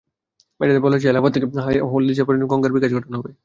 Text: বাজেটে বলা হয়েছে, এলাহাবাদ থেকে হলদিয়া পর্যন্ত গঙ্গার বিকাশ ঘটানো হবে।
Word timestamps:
বাজেটে 0.59 0.81
বলা 0.83 0.93
হয়েছে, 0.95 1.09
এলাহাবাদ 1.09 1.31
থেকে 1.35 1.47
হলদিয়া 1.91 2.25
পর্যন্ত 2.27 2.45
গঙ্গার 2.51 2.71
বিকাশ 2.75 2.91
ঘটানো 2.97 3.17
হবে। 3.19 3.31